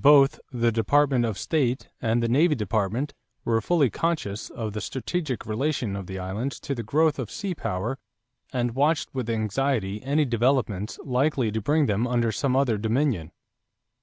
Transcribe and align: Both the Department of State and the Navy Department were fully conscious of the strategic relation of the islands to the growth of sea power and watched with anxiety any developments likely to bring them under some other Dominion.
Both 0.00 0.40
the 0.50 0.72
Department 0.72 1.26
of 1.26 1.36
State 1.36 1.90
and 2.00 2.22
the 2.22 2.30
Navy 2.30 2.54
Department 2.54 3.12
were 3.44 3.60
fully 3.60 3.90
conscious 3.90 4.48
of 4.48 4.72
the 4.72 4.80
strategic 4.80 5.44
relation 5.44 5.96
of 5.96 6.06
the 6.06 6.18
islands 6.18 6.58
to 6.60 6.74
the 6.74 6.82
growth 6.82 7.18
of 7.18 7.30
sea 7.30 7.54
power 7.54 7.98
and 8.54 8.74
watched 8.74 9.10
with 9.14 9.28
anxiety 9.28 10.02
any 10.02 10.24
developments 10.24 10.98
likely 11.04 11.52
to 11.52 11.60
bring 11.60 11.84
them 11.84 12.06
under 12.06 12.32
some 12.32 12.56
other 12.56 12.78
Dominion. 12.78 13.32